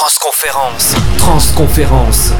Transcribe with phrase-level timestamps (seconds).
[0.00, 0.94] Transconférence.
[1.18, 2.32] Transconférence.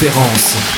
[0.00, 0.69] Conférence.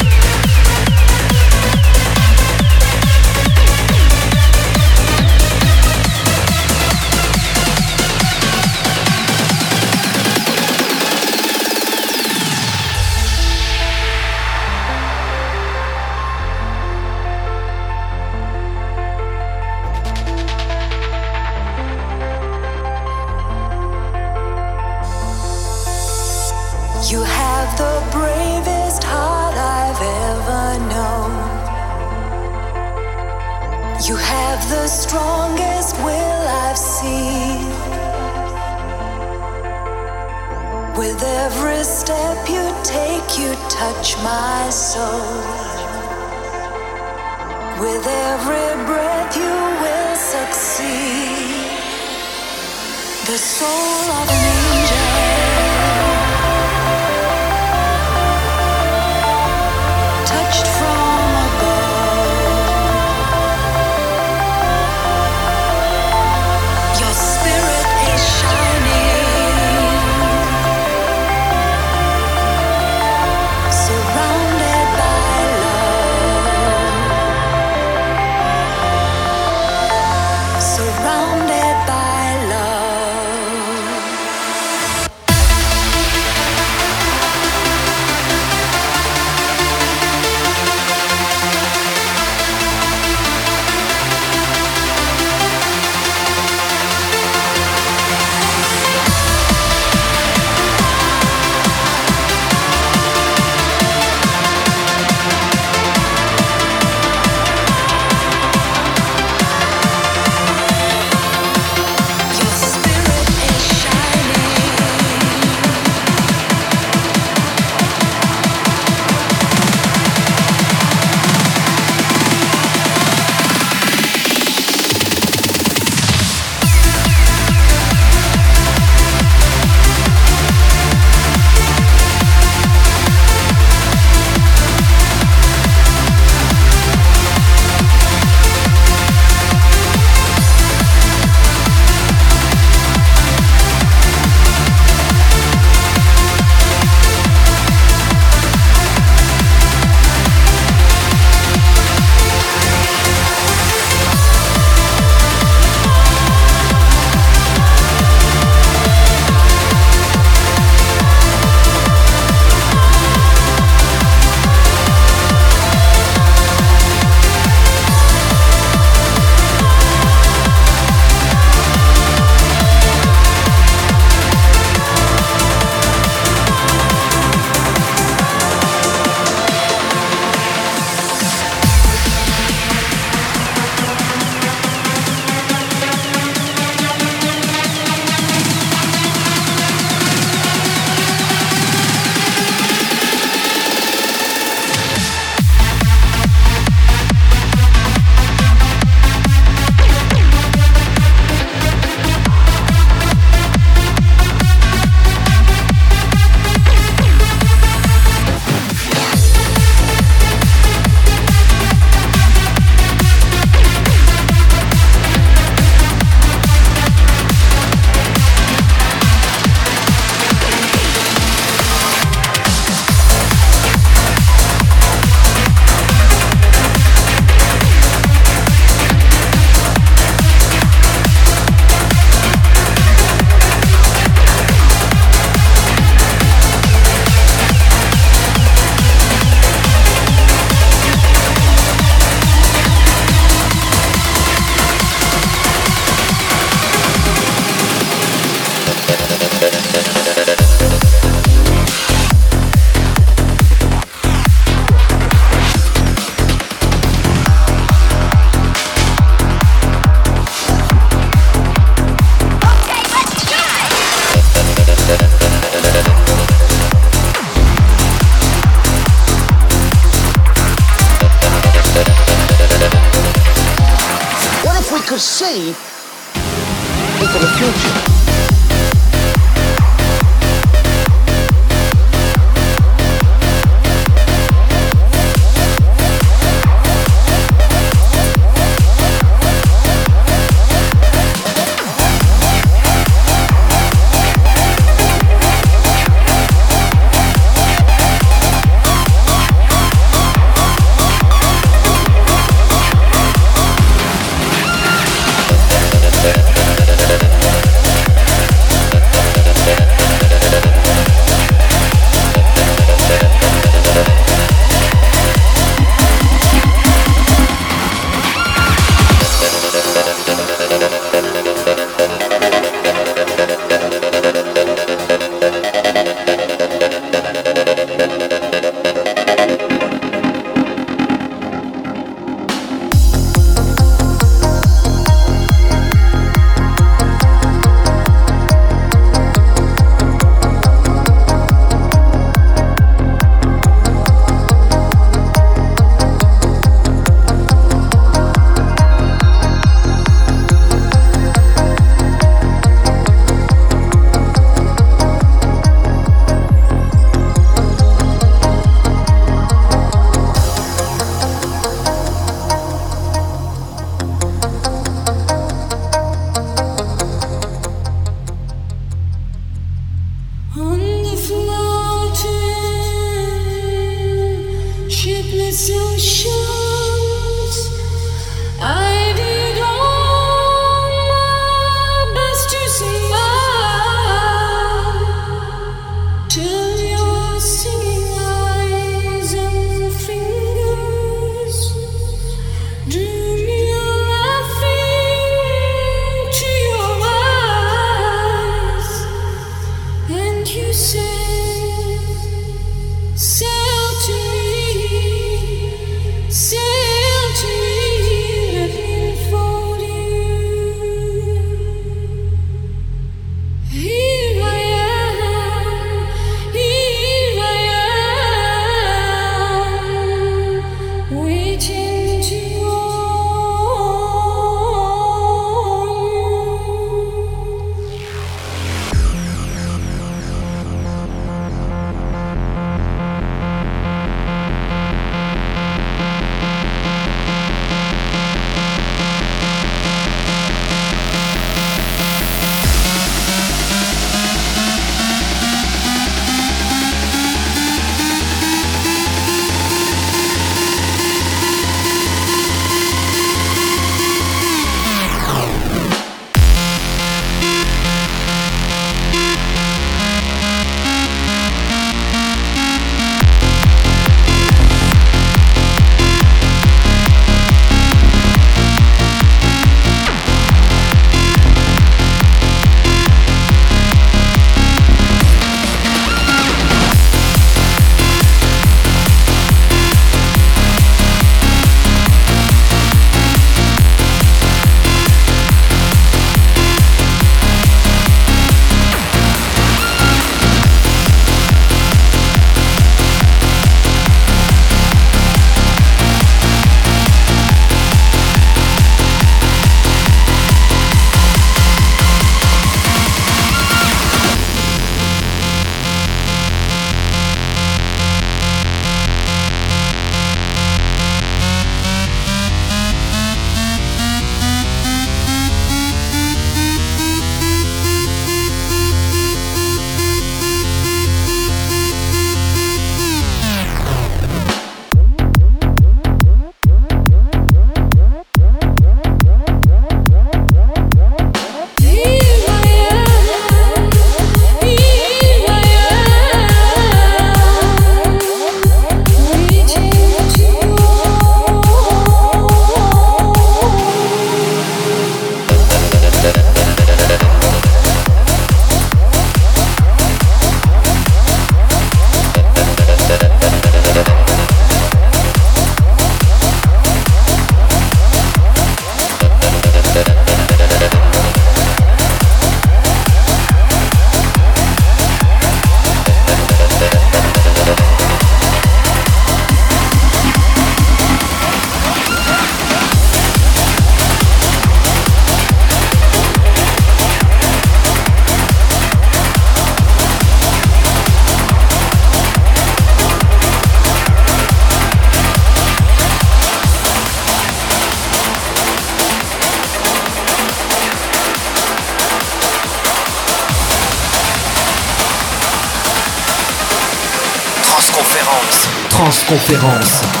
[598.81, 600.00] Conférence.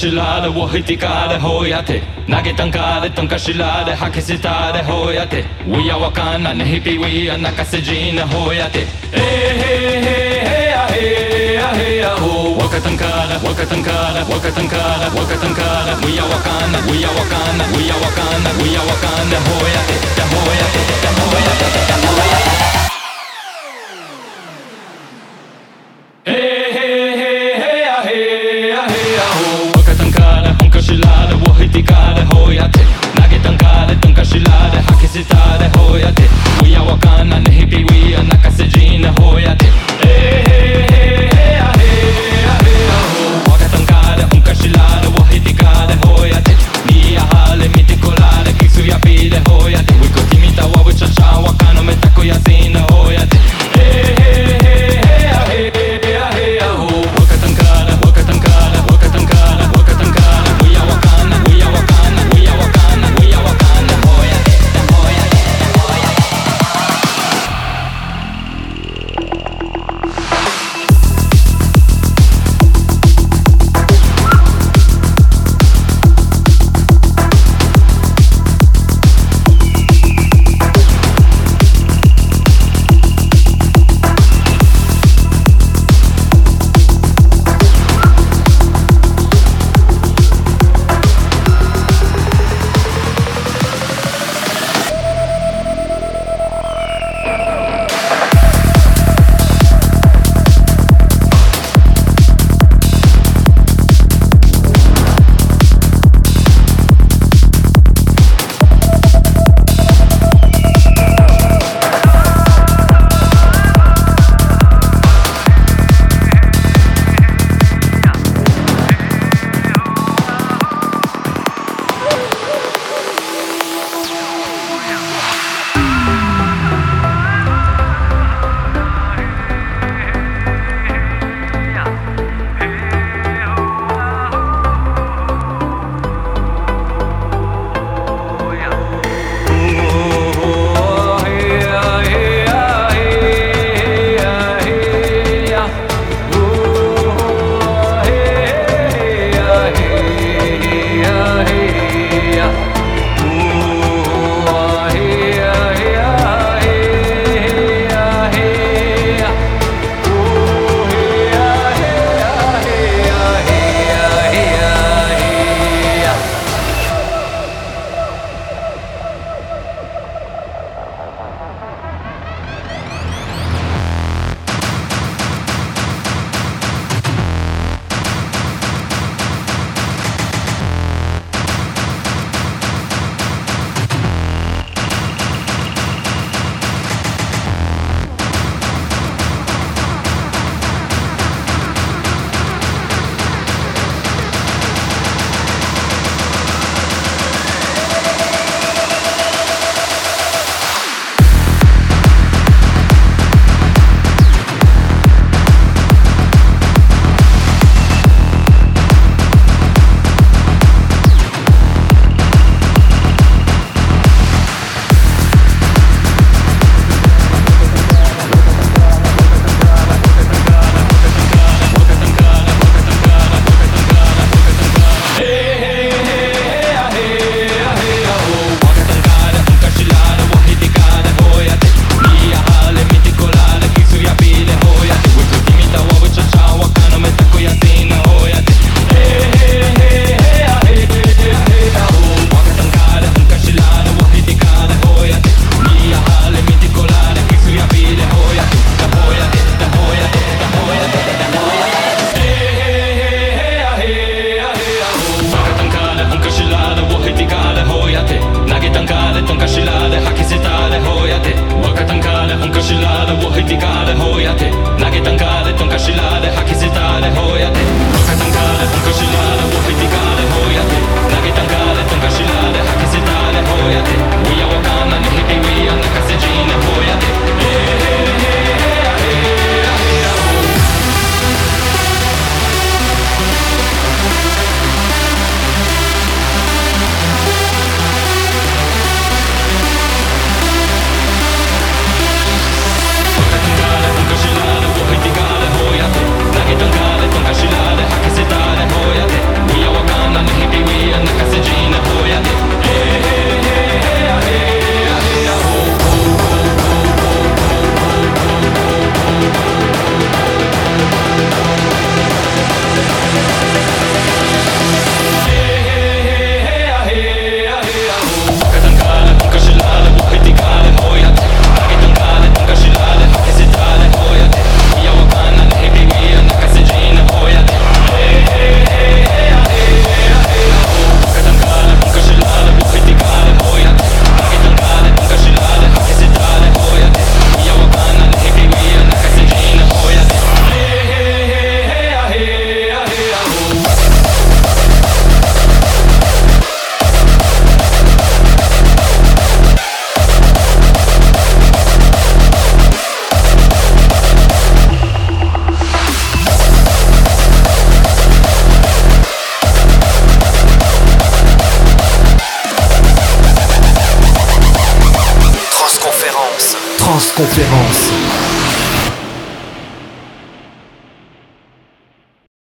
[0.00, 10.08] しられを引いてかれほうやて投げたんかれとんかしられ吐きせたれほうやて We やわかんなねひぴ We や泣かせじなほうやてえへへ
[10.40, 21.93] へやへやへやほわかったんかれわかったんかれわかったんかれわかったんかれ We やわかんな We やわかんな We やわかんな We やわかんなほうやてだほうやてだほうやてだ